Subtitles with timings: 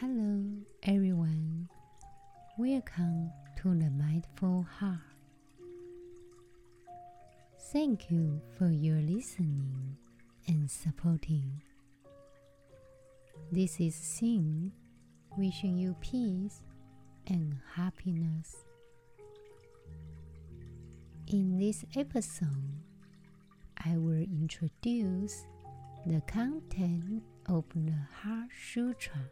[0.00, 0.42] Hello,
[0.82, 1.68] everyone.
[2.56, 4.96] Welcome to the Mindful Heart.
[7.70, 9.98] Thank you for your listening
[10.48, 11.60] and supporting.
[13.52, 14.70] This is Xin
[15.36, 16.62] wishing you peace
[17.26, 18.56] and happiness.
[21.26, 22.80] In this episode,
[23.84, 25.44] I will introduce
[26.06, 27.92] the content of the
[28.22, 29.28] Heart Sutra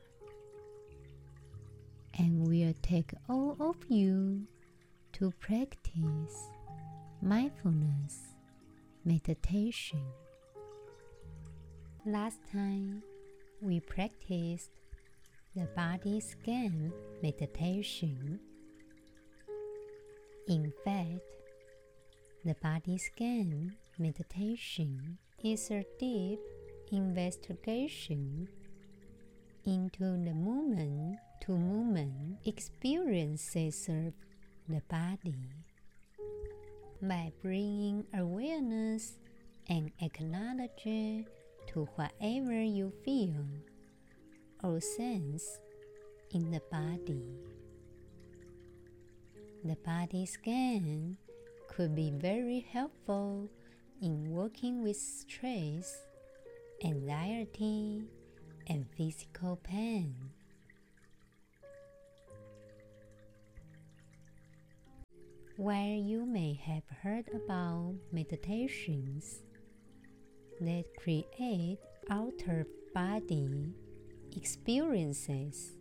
[2.19, 4.43] and we'll take all of you
[5.13, 6.49] to practice
[7.23, 8.35] mindfulness
[9.05, 10.03] meditation.
[12.05, 13.03] Last time
[13.61, 14.71] we practiced
[15.55, 16.93] the body scan
[17.23, 18.41] meditation.
[20.49, 21.21] In fact,
[22.45, 26.41] the body scan meditation is a deep
[26.91, 28.49] investigation
[29.65, 34.13] into the moment to movement experiences of
[34.69, 35.37] the body.
[37.01, 39.19] By bringing awareness
[39.69, 41.27] and acknowledge
[41.69, 43.45] to whatever you feel
[44.63, 45.59] or sense
[46.33, 47.23] in the body.
[49.65, 51.17] The body scan
[51.69, 53.51] could be very helpful
[54.01, 56.07] in working with stress,
[56.85, 58.05] anxiety,
[58.67, 60.15] and physical pain.
[65.59, 69.43] While you may have heard about meditations
[70.61, 72.65] that create outer
[72.95, 73.75] body
[74.37, 75.75] experiences,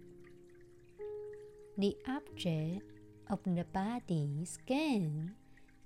[1.78, 2.89] the object
[3.30, 5.36] of the body scan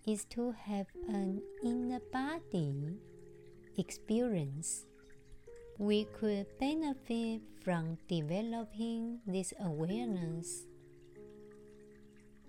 [0.07, 2.95] is to have an inner body
[3.77, 4.85] experience.
[5.79, 10.70] We could benefit from developing this awareness.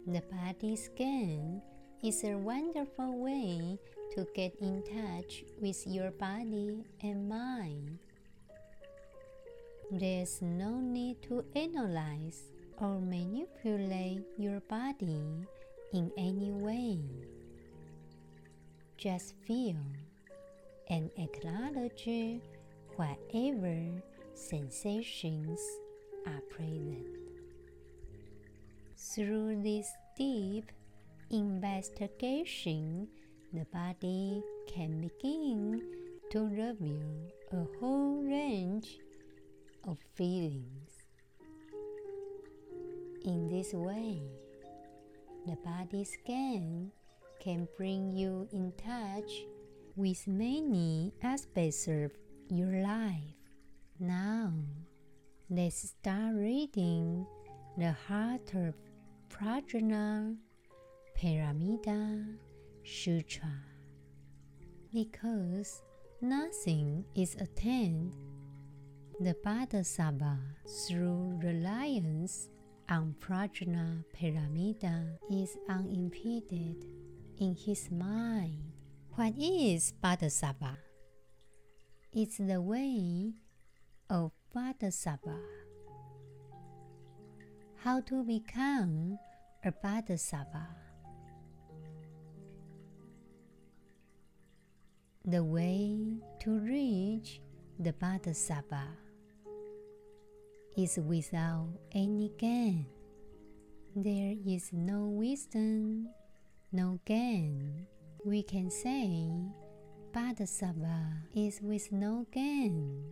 [0.05, 1.63] The body scan
[2.03, 3.79] is a wonderful way
[4.17, 8.01] to get in touch with your body and mind.
[9.93, 12.43] There's no need to analyze
[12.79, 15.47] or manipulate your body
[15.93, 16.99] in any way.
[18.99, 19.77] Just feel
[20.91, 22.41] and acknowledge
[22.97, 24.03] whatever
[24.35, 25.61] sensations
[26.27, 27.22] are present.
[29.11, 30.71] Through this deep
[31.29, 33.09] investigation,
[33.53, 34.41] the body
[34.73, 35.83] can begin
[36.31, 39.01] to reveal a whole range
[39.85, 40.93] of feelings.
[43.25, 44.23] In this way,
[45.47, 46.93] the body scan
[47.41, 49.31] can bring you in touch
[49.97, 52.13] with many aspects of
[52.49, 53.35] your life.
[53.99, 54.53] Now,
[55.51, 57.27] let's start reading
[57.77, 58.75] the Heart of
[59.33, 60.37] Prajna
[61.19, 62.37] Paramita
[62.85, 63.53] Sutra.
[64.93, 65.83] Because
[66.21, 68.15] nothing is attained,
[69.21, 70.39] the Bodhisattva
[70.87, 72.51] through reliance
[72.91, 76.85] on Prajna Paramita is unimpeded
[77.39, 78.61] in his mind.
[79.15, 80.79] What is Bodhisattva?
[82.13, 83.33] It's the way
[84.11, 85.62] of Bodhisattva.
[87.83, 89.19] How to become
[89.65, 90.69] a Bodhisattva?
[95.25, 95.99] The way
[96.43, 97.41] to reach
[97.81, 98.87] the Bodhisattva
[100.77, 102.87] is without any gain.
[103.97, 106.07] There is no wisdom,
[106.71, 107.89] no gain.
[108.25, 109.29] We can say
[110.13, 113.03] Bodhisattva is with no gain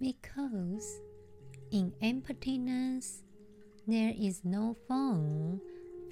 [0.00, 1.02] because
[1.70, 3.22] in emptiness
[3.86, 5.60] there is no form,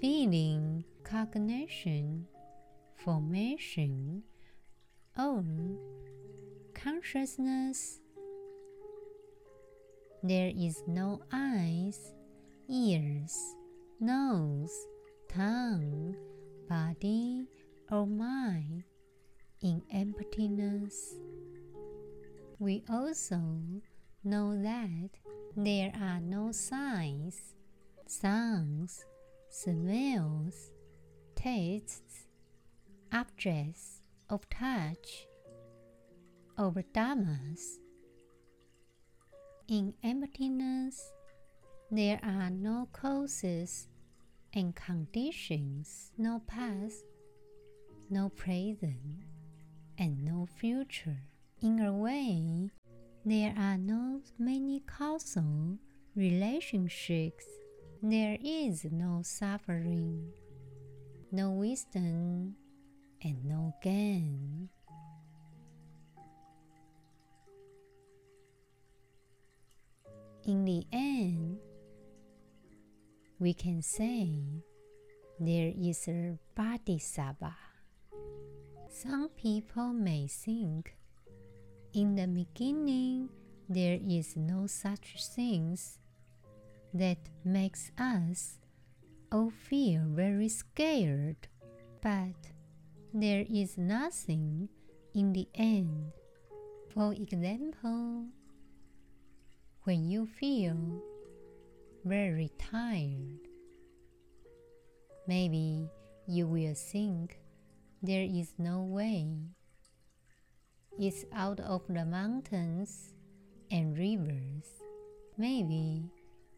[0.00, 2.26] feeling, cognition,
[2.96, 4.22] formation,
[5.16, 5.44] or
[6.74, 8.00] consciousness.
[10.22, 12.12] There is no eyes,
[12.68, 13.36] ears,
[14.00, 14.86] nose,
[15.28, 16.16] tongue,
[16.68, 17.46] body,
[17.90, 18.84] or mind
[19.62, 21.14] in emptiness.
[22.58, 23.40] We also
[24.24, 25.10] know that
[25.56, 27.54] there are no signs,
[28.10, 29.04] sounds,
[29.48, 30.70] smells,
[31.36, 32.26] tastes,
[33.12, 35.26] objects of touch,
[36.58, 37.78] of dhammas.
[39.68, 41.12] In emptiness,
[41.90, 43.86] there are no causes
[44.52, 47.04] and conditions, no past,
[48.10, 49.22] no present,
[49.98, 51.22] and no future.
[51.62, 52.70] In a way,
[53.24, 55.78] there are no many causal
[56.16, 57.44] relationships,
[58.02, 60.32] there is no suffering,
[61.30, 62.56] no wisdom,
[63.22, 64.70] and no gain.
[70.46, 71.58] In the end,
[73.38, 74.40] we can say
[75.38, 77.54] there is a bodhisattva.
[78.88, 80.96] Some people may think
[81.92, 83.28] in the beginning
[83.68, 85.99] there is no such things
[86.94, 88.58] that makes us
[89.32, 91.48] all feel very scared,
[92.02, 92.50] but
[93.14, 94.68] there is nothing
[95.14, 96.12] in the end.
[96.92, 98.26] For example,
[99.84, 101.02] when you feel
[102.04, 103.48] very tired,
[105.26, 105.88] maybe
[106.26, 107.38] you will think
[108.02, 109.26] there is no way.
[110.98, 113.14] It's out of the mountains
[113.70, 114.66] and rivers.
[115.38, 116.10] Maybe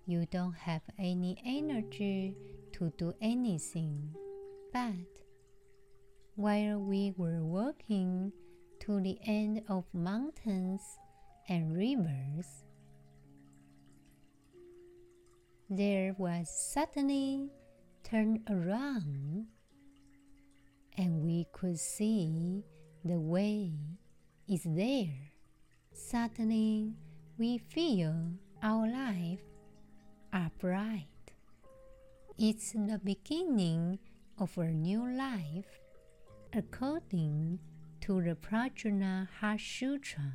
[0.07, 2.37] you don't have any energy
[2.73, 4.15] to do anything.
[4.73, 5.07] But
[6.35, 8.33] while we were walking
[8.81, 10.83] to the end of mountains
[11.49, 12.47] and rivers,
[15.71, 17.51] there was suddenly
[18.03, 19.47] turned around
[20.99, 22.65] and we could see
[23.05, 23.73] the way
[24.49, 25.33] is there.
[25.93, 26.95] Suddenly
[27.39, 28.33] we feel
[28.63, 29.41] our life
[30.33, 31.07] are bright.
[32.39, 33.99] It's the beginning
[34.39, 35.81] of a new life
[36.55, 37.59] according
[38.01, 39.29] to the Prajna
[39.61, 40.33] Sutra.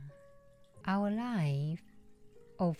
[0.85, 1.81] Our life
[2.59, 2.77] of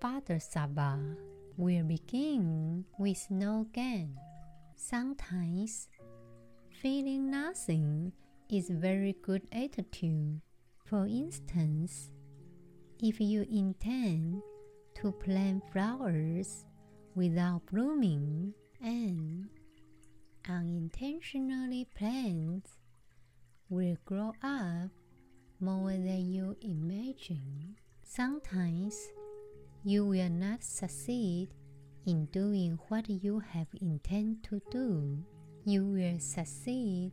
[0.00, 1.16] Bodhisattva
[1.56, 4.16] will begin with no gain.
[4.76, 5.88] Sometimes
[6.82, 8.12] feeling nothing
[8.50, 10.40] is very good attitude.
[10.84, 12.10] For instance,
[13.02, 14.42] if you intend
[14.94, 16.66] to plant flowers
[17.14, 19.48] without blooming and
[20.48, 22.70] unintentionally plants
[23.68, 24.90] will grow up
[25.60, 27.76] more than you imagine.
[28.02, 28.96] Sometimes
[29.84, 31.48] you will not succeed
[32.06, 35.18] in doing what you have intended to do.
[35.64, 37.12] You will succeed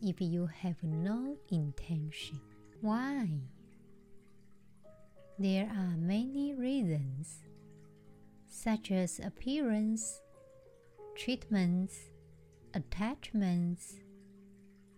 [0.00, 2.40] if you have no intention.
[2.80, 3.28] Why?
[5.40, 7.38] There are many reasons,
[8.46, 10.20] such as appearance,
[11.16, 11.96] treatments,
[12.74, 13.94] attachments,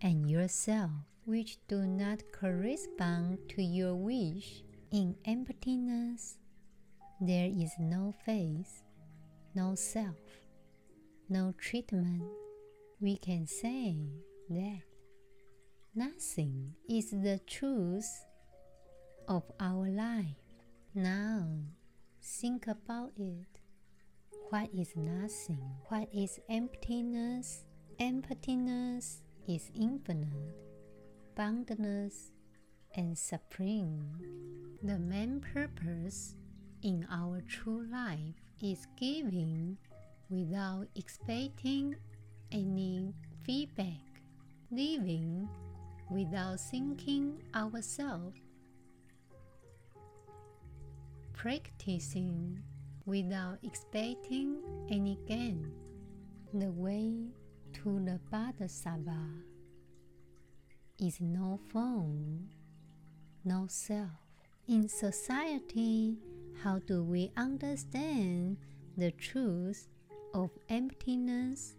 [0.01, 0.91] and yourself,
[1.23, 4.63] which do not correspond to your wish.
[4.91, 6.39] In emptiness,
[7.21, 8.83] there is no face,
[9.55, 10.19] no self,
[11.29, 12.23] no treatment.
[12.99, 13.95] We can say
[14.49, 14.81] that
[15.95, 18.25] nothing is the truth
[19.27, 20.37] of our life.
[20.93, 21.47] Now,
[22.21, 23.59] think about it.
[24.49, 25.77] What is nothing?
[25.87, 27.65] What is emptiness?
[27.99, 30.55] Emptiness is infinite,
[31.35, 32.31] boundless,
[32.95, 34.03] and supreme.
[34.83, 36.35] The main purpose
[36.81, 39.77] in our true life is giving
[40.29, 41.95] without expecting
[42.51, 44.21] any feedback,
[44.71, 45.49] living
[46.09, 48.37] without thinking ourselves
[51.43, 52.57] practicing
[53.05, 55.69] without expecting any gain.
[56.53, 57.11] The way
[57.73, 59.27] to the Bodhisattva
[60.97, 62.47] is no form,
[63.43, 64.23] no self.
[64.69, 66.15] In society,
[66.63, 68.55] how do we understand
[68.95, 69.89] the truth
[70.33, 71.75] of emptiness?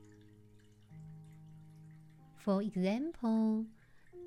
[2.37, 3.65] For example,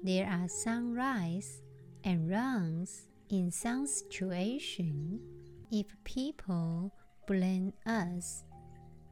[0.02, 1.62] there are sunrise
[2.04, 5.20] and runs in some situation,
[5.72, 6.94] if people
[7.28, 8.44] blame us,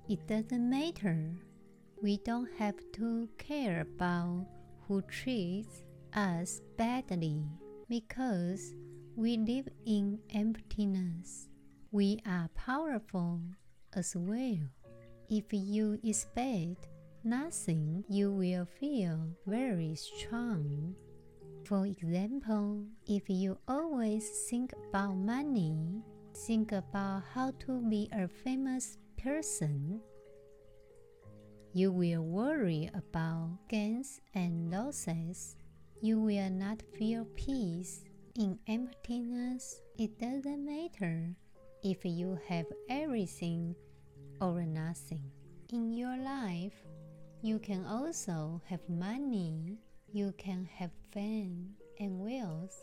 [0.10, 1.32] it doesn't matter.
[2.02, 4.46] We don't have to care about
[4.88, 7.44] who treats us badly
[7.90, 8.74] because
[9.16, 11.50] we live in emptiness.
[11.92, 13.42] We are powerful
[13.94, 14.60] as well.
[15.30, 16.88] If you expect
[17.24, 20.96] nothing, you will feel very strong.
[21.66, 26.04] For example, if you always think about money,
[26.46, 30.00] think about how to be a famous person,
[31.74, 35.56] you will worry about gains and losses.
[36.02, 38.04] You will not feel peace.
[38.36, 41.34] In emptiness, it doesn't matter
[41.82, 43.76] if you have everything
[44.40, 45.32] or nothing.
[45.74, 46.78] In your life,
[47.42, 49.80] you can also have money
[50.16, 52.78] you can have fame and wealth.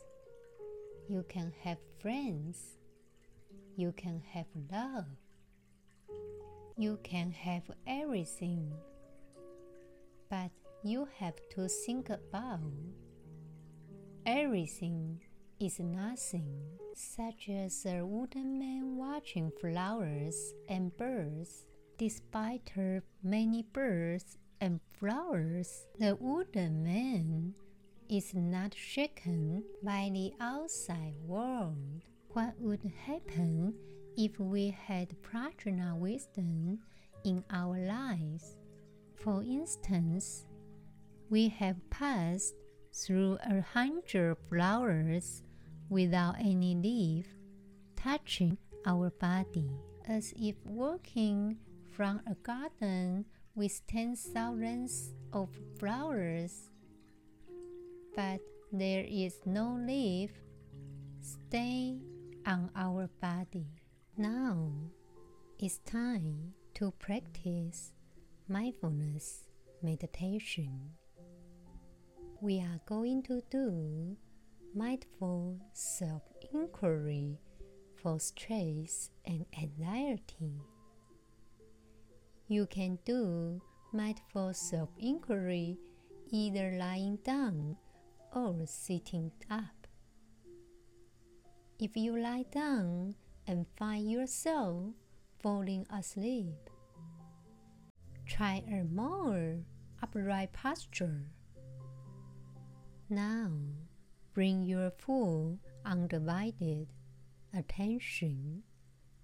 [1.06, 2.78] You can have friends.
[3.76, 5.04] you can have love.
[6.76, 8.72] You can have everything.
[10.30, 10.50] But
[10.82, 12.72] you have to think about
[14.24, 15.20] everything
[15.60, 21.66] is nothing, such as a wooden man watching flowers and birds.
[21.98, 27.54] Despite her many birds and flowers, the wooden man
[28.12, 32.02] is not shaken by the outside world.
[32.28, 33.72] What would happen
[34.18, 36.80] if we had prajna wisdom
[37.24, 38.58] in our lives?
[39.16, 40.44] For instance,
[41.30, 42.54] we have passed
[42.92, 45.42] through a hundred flowers
[45.88, 47.28] without any leaf
[47.96, 49.70] touching our body,
[50.06, 51.56] as if walking
[51.90, 56.71] from a garden with ten thousands of flowers.
[58.14, 58.40] But
[58.72, 60.30] there is no leaf
[61.20, 61.98] stay
[62.46, 63.66] on our body.
[64.16, 64.70] Now
[65.58, 67.92] it's time to practice
[68.48, 69.44] mindfulness
[69.82, 70.90] meditation.
[72.40, 74.16] We are going to do
[74.74, 77.38] mindful self inquiry
[78.02, 80.60] for stress and anxiety.
[82.48, 85.78] You can do mindful self inquiry
[86.30, 87.76] either lying down
[88.34, 89.86] or sitting up.
[91.78, 93.14] If you lie down
[93.46, 94.94] and find yourself
[95.40, 96.70] falling asleep,
[98.26, 99.58] try a more
[100.02, 101.26] upright posture.
[103.10, 103.50] Now,
[104.32, 106.88] bring your full undivided
[107.54, 108.62] attention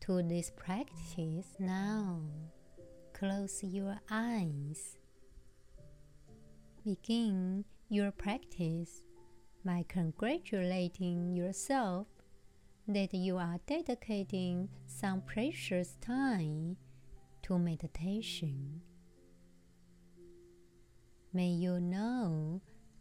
[0.00, 1.56] to this practice.
[1.58, 2.20] Now,
[3.12, 4.98] close your eyes.
[6.84, 9.02] Begin your practice
[9.64, 12.06] by congratulating yourself
[12.86, 16.76] that you are dedicating some precious time
[17.42, 18.82] to meditation.
[21.32, 22.60] May you know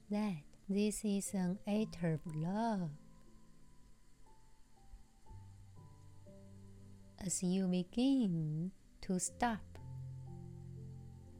[0.09, 2.89] that this is an act of love.
[7.25, 9.79] As you begin to stop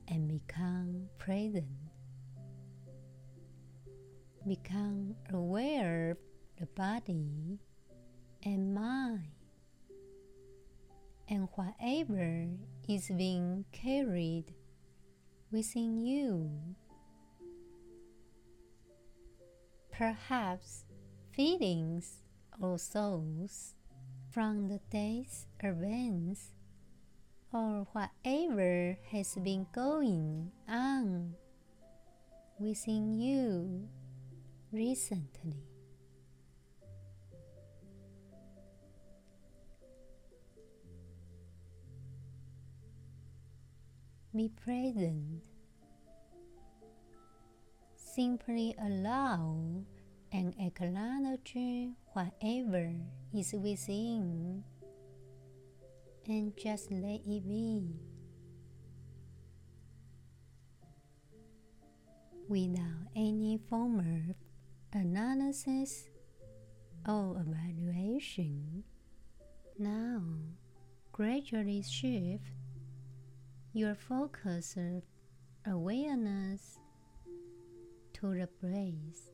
[0.09, 1.86] and become present,
[4.47, 6.17] become aware of
[6.59, 7.59] the body
[8.43, 9.27] and mind
[11.29, 12.47] and whatever
[12.87, 14.53] is being carried
[15.51, 16.49] within you.
[19.97, 20.85] perhaps
[21.33, 22.21] feelings
[22.61, 23.73] or thoughts
[24.29, 26.53] from the day's events
[27.51, 31.33] or whatever has been going on
[32.59, 33.89] within you
[34.71, 35.63] recently.
[44.35, 45.41] Be present
[48.17, 49.85] Simply allow
[50.31, 51.53] and acknowledge
[52.13, 52.89] whatever
[53.31, 54.63] is within
[56.25, 57.93] and just let it be.
[62.49, 64.46] Without any form of
[64.97, 66.09] analysis
[67.07, 68.83] or evaluation,
[69.77, 70.21] now
[71.11, 72.51] gradually shift
[73.73, 74.75] your focus
[75.65, 76.79] awareness
[78.13, 79.31] to the breath.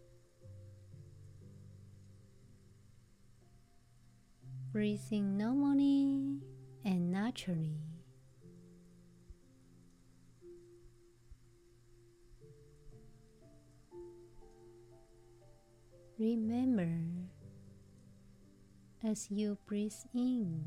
[4.71, 6.41] Breathing normally
[6.83, 7.92] and naturally.
[16.17, 16.89] Remember
[19.03, 20.63] as you breathe in,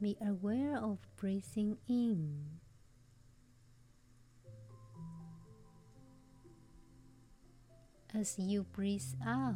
[0.00, 2.56] be aware of breathing in.
[8.18, 9.54] as you breathe out.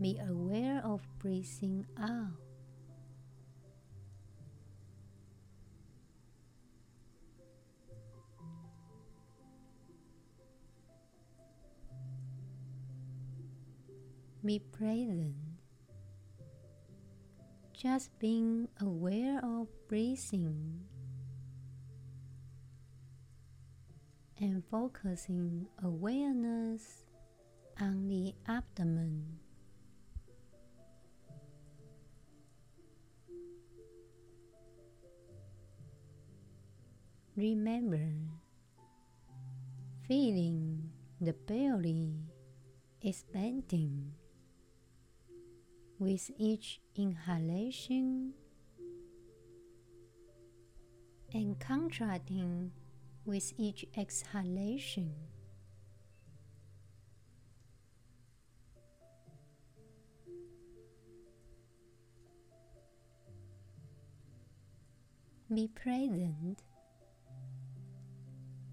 [0.00, 2.49] Be aware of breathing out.
[14.42, 15.34] Be present.
[17.74, 20.80] Just being aware of breathing
[24.40, 27.04] and focusing awareness
[27.78, 29.38] on the abdomen.
[37.36, 38.08] Remember
[40.08, 42.14] feeling the belly
[43.02, 44.12] expanding
[46.00, 48.32] with each inhalation
[51.34, 52.72] and contracting
[53.26, 55.12] with each exhalation.
[65.52, 66.62] Be present,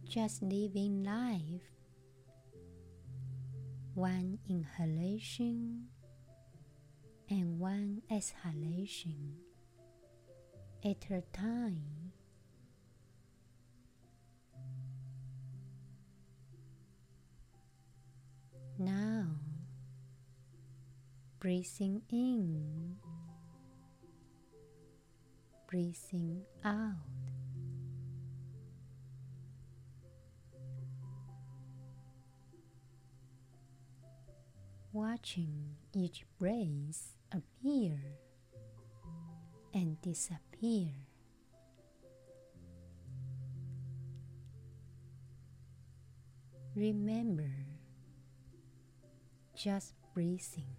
[0.08, 1.62] just living life.
[3.96, 5.88] One inhalation
[7.30, 9.36] and one exhalation
[10.84, 12.12] at a time.
[18.80, 19.26] Now,
[21.40, 22.98] breathing in
[25.68, 27.37] breathing out.
[34.98, 38.00] Watching each breath appear
[39.72, 40.90] and disappear.
[46.76, 47.52] Remember,
[49.56, 50.77] just breathing.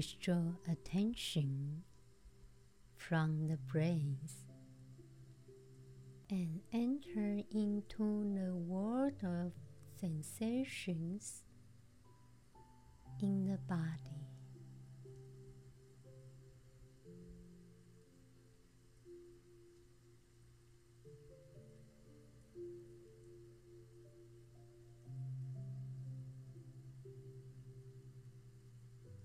[0.00, 1.82] Withdraw attention
[2.96, 4.46] from the breath
[6.30, 9.52] and enter into the world of
[10.00, 11.42] sensations
[13.20, 14.19] in the body.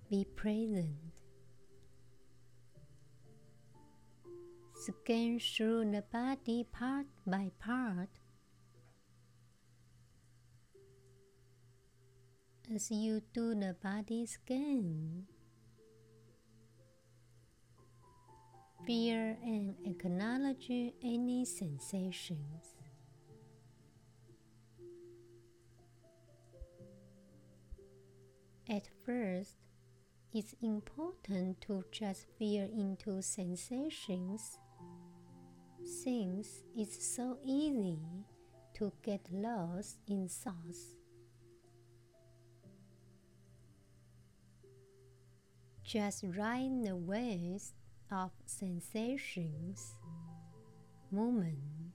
[0.09, 1.21] Be present.
[4.75, 8.09] Scan through the body part by part
[12.73, 15.23] as you do the body scan.
[18.85, 22.75] Feel and acknowledge any sensations.
[28.69, 29.64] At first,
[30.35, 34.59] it's important to just feel into sensations
[35.85, 37.97] since it's so easy
[38.73, 40.93] to get lost in thoughts.
[45.85, 47.73] Just ride the waves
[48.11, 49.93] of sensations,
[51.11, 51.93] moment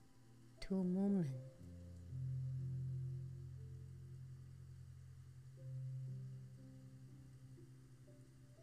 [0.63, 1.50] to moment.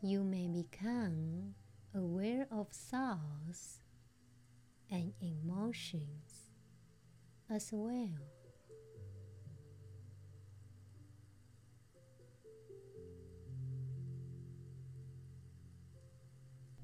[0.01, 1.55] You may become
[1.95, 3.79] aware of thoughts
[4.91, 6.51] and emotions
[7.49, 8.09] as well.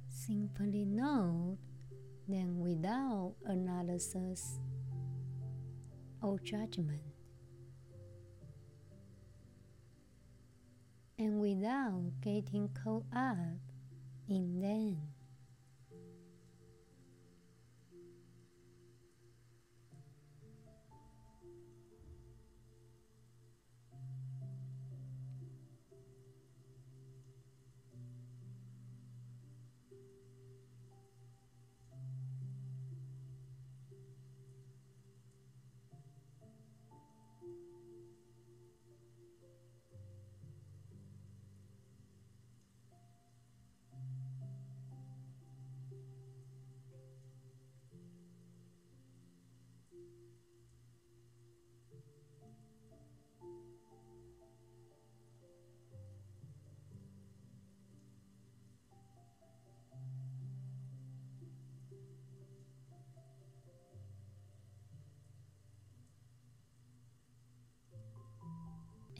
[0.10, 1.58] Simply note
[2.28, 4.60] them without analysis
[6.22, 7.13] or judgment.
[11.18, 13.38] And without getting caught up
[14.28, 15.13] in them.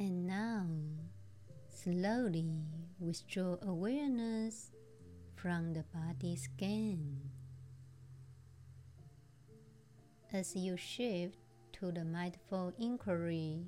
[0.04, 0.68] And now,
[1.70, 2.60] slowly
[3.00, 4.74] withdraw awareness
[5.34, 7.22] from the body scan.
[10.34, 11.38] As you shift
[11.80, 13.64] to the mindful inquiry.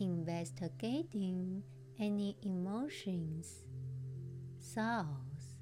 [0.00, 1.62] Investigating
[2.00, 3.62] any emotions,
[4.74, 5.54] thoughts,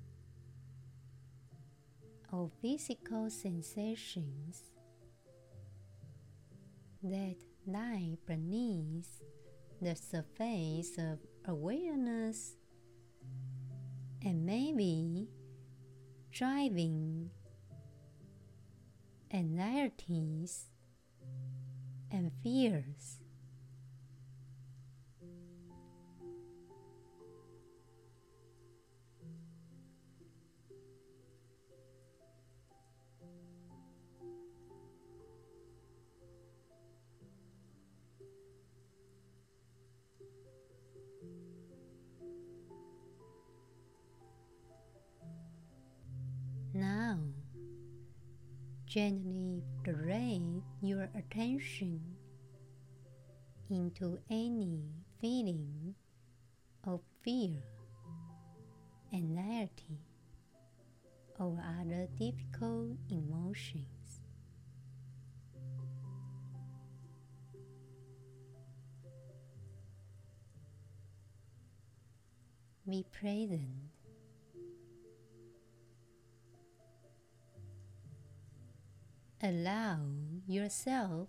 [2.33, 4.63] or physical sensations
[7.11, 9.23] that lie beneath
[9.81, 12.57] the surface of awareness
[14.25, 15.29] and maybe
[16.33, 17.31] driving
[19.33, 20.67] anxieties
[22.11, 23.21] and fears.
[48.97, 52.01] Gently direct your attention
[53.69, 54.81] into any
[55.21, 55.95] feeling
[56.83, 57.61] of fear,
[59.13, 59.99] anxiety,
[61.39, 64.23] or other difficult emotions.
[72.89, 73.86] Be present
[79.43, 80.01] Allow
[80.47, 81.29] yourself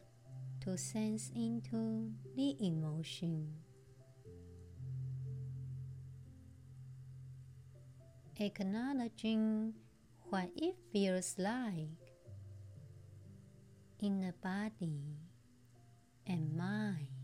[0.61, 3.51] to sense into the emotion.
[8.39, 9.73] Acknowledging
[10.29, 11.89] what it feels like
[13.99, 15.17] in the body
[16.25, 17.16] and mind.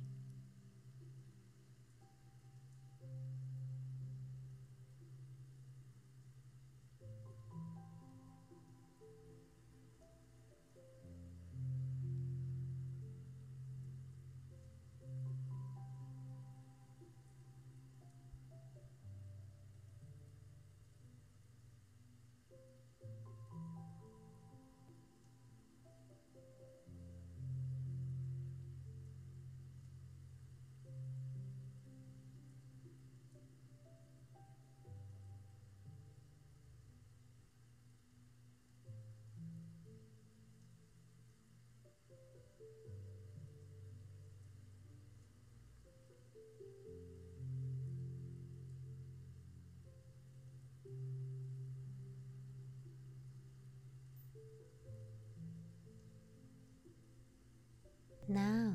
[58.30, 58.74] Now,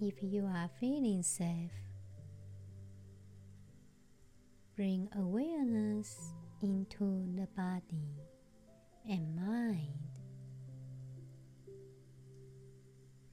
[0.00, 1.70] if you are feeling safe,
[4.74, 8.10] bring awareness into the body
[9.08, 9.94] and mind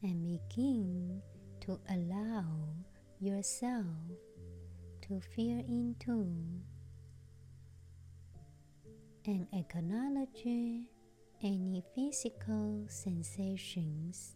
[0.03, 1.21] and begin
[1.61, 2.45] to allow
[3.19, 3.85] yourself
[5.01, 6.31] to feel into
[9.25, 10.45] and acknowledge
[11.43, 14.35] any physical sensations,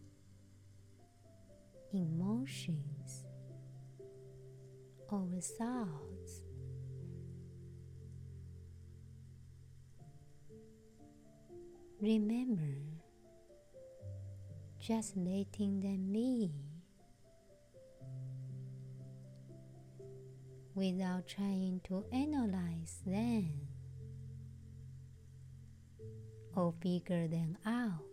[1.92, 3.24] emotions,
[5.08, 6.42] or thoughts.
[12.00, 12.78] Remember,
[14.80, 16.50] just letting them be
[20.74, 23.61] without trying to analyze them
[26.56, 28.11] or figure them out.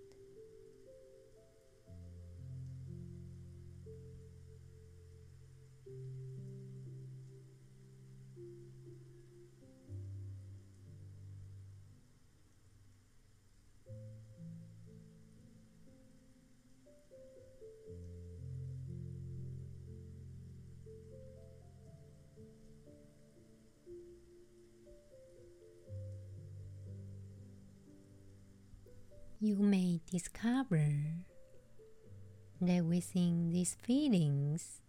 [33.14, 34.82] That these feelings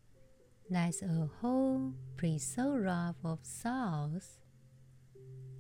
[0.69, 4.39] lies a whole plethora of thoughts,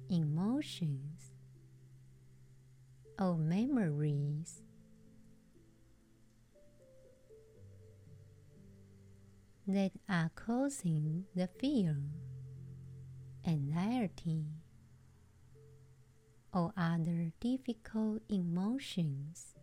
[0.09, 1.33] emotions,
[3.19, 4.63] or memories.
[9.67, 11.97] That are causing the fear,
[13.47, 14.45] anxiety,
[16.53, 19.55] or other difficult emotions.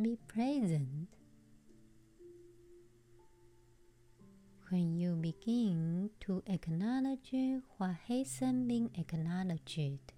[0.00, 1.08] Be present.
[4.70, 7.32] When you begin to acknowledge
[7.78, 10.12] what hasn't been acknowledged,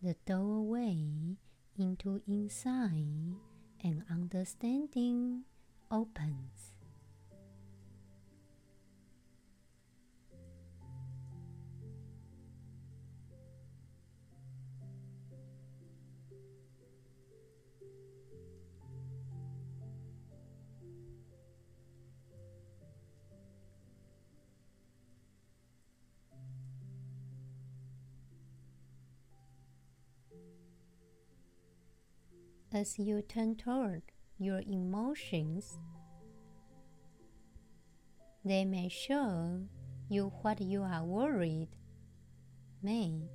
[0.00, 1.36] the doorway
[1.76, 3.40] into insight
[3.82, 5.42] and understanding
[5.90, 6.75] opens.
[32.76, 34.02] As you turn toward
[34.38, 35.78] your emotions.
[38.44, 39.62] They may show
[40.10, 41.70] you what you are worried,
[42.82, 43.30] made,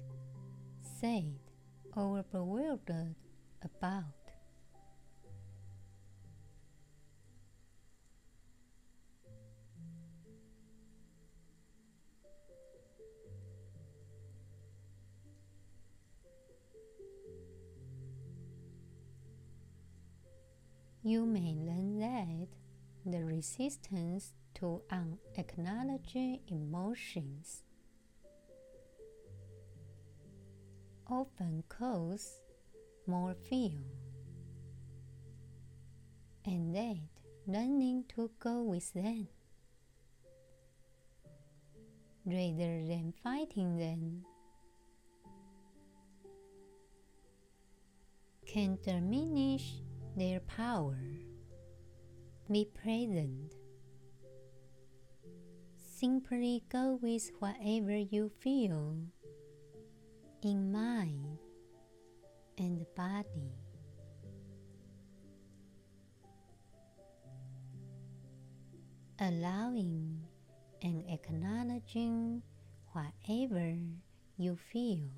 [0.99, 1.39] said,
[1.95, 3.15] or bewildered
[3.63, 4.20] about.
[21.03, 22.47] You may learn that
[23.05, 27.63] the resistance to unacknowledged emotions
[31.07, 32.39] often cause
[33.07, 33.79] more fear,
[36.45, 36.97] and that
[37.47, 39.27] learning to go with them
[42.25, 44.23] rather than fighting them
[48.45, 49.81] can diminish
[50.15, 50.97] their power.
[52.51, 53.53] Be present.
[55.77, 58.97] Simply go with whatever you feel
[60.43, 61.37] in mind
[62.57, 63.53] and body.
[69.19, 70.19] Allowing
[70.81, 72.41] and acknowledging
[72.93, 73.77] whatever
[74.37, 75.09] you feel.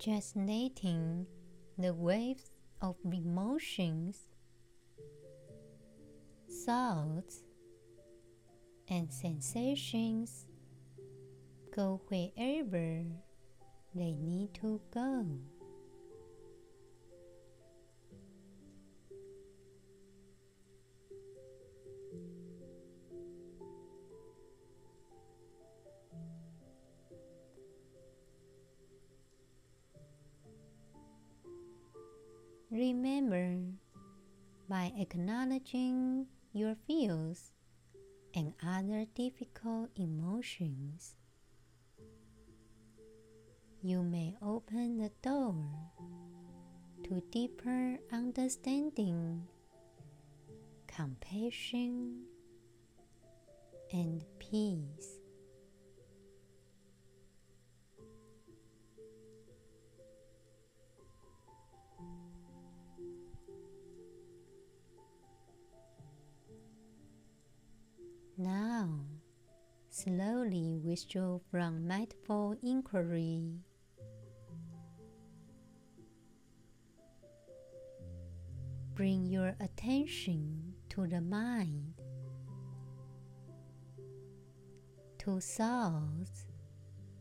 [0.00, 1.26] Just letting
[1.76, 4.30] the waves of emotions,
[6.64, 7.42] thoughts,
[8.88, 10.46] and sensations
[11.76, 13.04] go wherever
[13.94, 15.26] they need to go.
[34.98, 37.52] Acknowledging your fears
[38.34, 41.14] and other difficult emotions,
[43.82, 45.54] you may open the door
[47.04, 49.46] to deeper understanding,
[50.86, 52.24] compassion,
[53.92, 55.19] and peace.
[68.40, 68.88] Now,
[69.90, 73.60] slowly withdraw from mindful inquiry.
[78.94, 81.92] Bring your attention to the mind,
[85.18, 86.46] to thoughts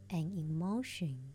[0.10, 1.29] and emotions.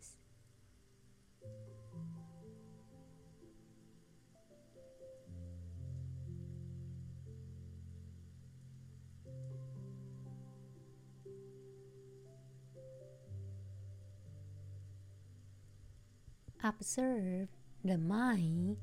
[16.66, 17.48] Observe
[17.84, 18.78] the mind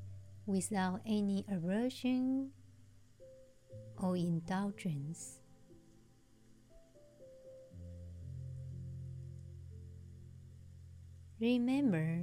[0.46, 2.50] without any aversion
[4.00, 5.40] or indulgence.
[11.40, 12.20] Remember,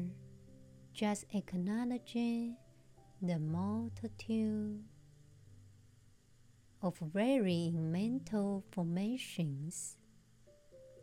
[0.93, 2.55] just acknowledging
[3.21, 4.81] the multitude
[6.81, 9.97] of varying mental formations,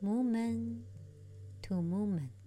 [0.01, 0.79] moment
[1.61, 2.46] to moment.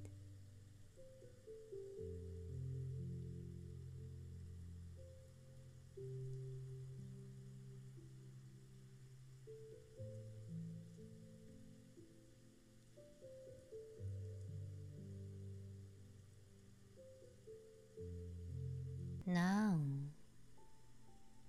[19.32, 19.80] Now,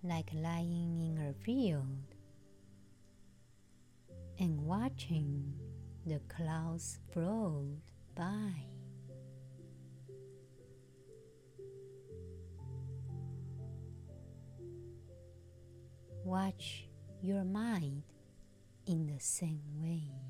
[0.04, 2.14] like lying in a field,
[4.38, 5.54] and watching
[6.04, 7.78] the clouds float
[8.14, 8.52] by.
[16.22, 16.84] Watch
[17.22, 18.02] your mind
[18.84, 20.29] in the same way.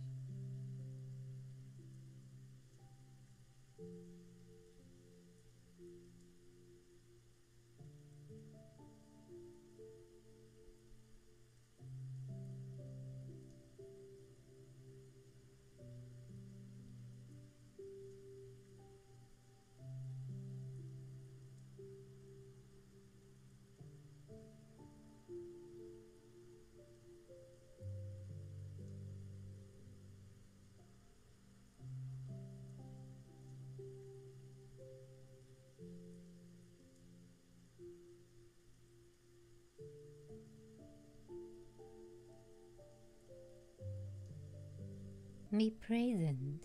[45.56, 46.64] Be present.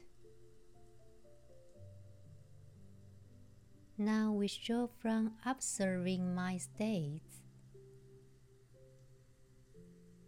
[3.98, 7.41] Now withdraw from observing my states.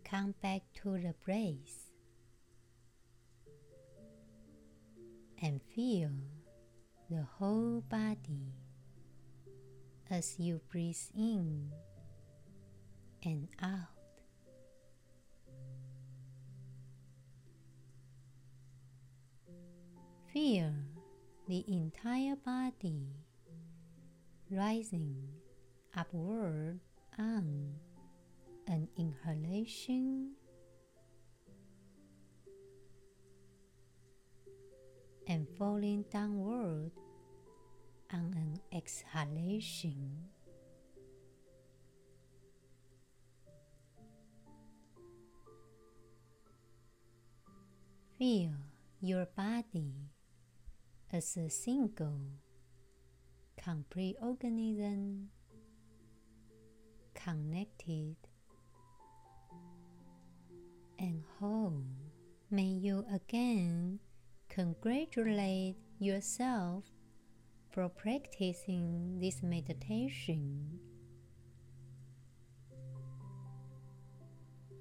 [0.03, 1.91] Come back to the breath
[5.41, 6.11] and feel
[7.11, 8.53] the whole body
[10.09, 11.71] as you breathe in
[13.23, 13.96] and out.
[20.33, 20.73] Feel
[21.47, 23.07] the entire body
[24.51, 25.15] rising
[25.95, 26.79] upward
[27.17, 27.73] on
[28.67, 30.33] an inhalation
[35.27, 36.91] and falling downward
[38.13, 40.11] on an exhalation.
[48.17, 48.51] Feel
[48.99, 49.93] your body
[51.11, 52.19] as a single,
[53.55, 55.29] complete organism
[57.13, 58.15] connected
[60.99, 61.83] and whole.
[62.51, 63.99] May you again
[64.49, 66.85] congratulate yourself
[67.71, 70.79] for practicing this meditation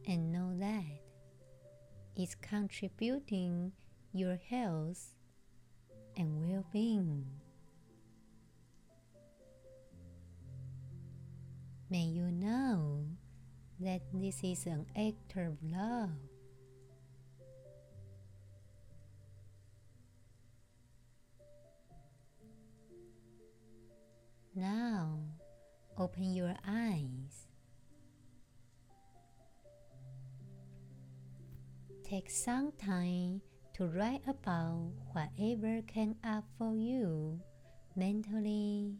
[0.06, 1.00] and know that
[2.14, 3.72] it's contributing
[4.12, 5.15] your health
[6.16, 7.26] and well being.
[11.88, 13.04] May you know
[13.80, 16.10] that this is an act of love.
[24.54, 25.18] Now,
[25.98, 27.46] open your eyes.
[32.02, 33.42] Take some time
[33.76, 37.38] to write about whatever came up for you
[37.94, 38.94] mentally,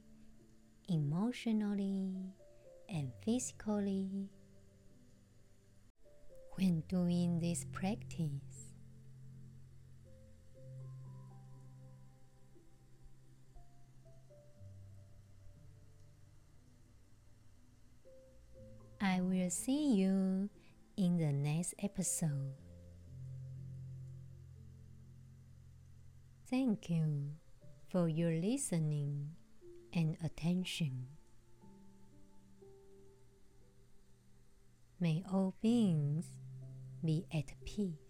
[0.87, 2.13] emotionally,
[2.87, 4.29] and physically
[6.57, 8.75] when doing this practice.
[19.01, 20.51] I will see you
[20.99, 22.66] in the next episode.
[26.49, 27.33] Thank you
[27.89, 29.31] for your listening
[29.93, 31.09] and attention.
[35.01, 36.27] May all beings
[37.05, 38.06] be at peace.